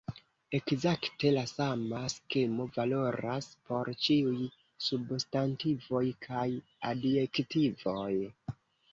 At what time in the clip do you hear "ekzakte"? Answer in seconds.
0.57-1.31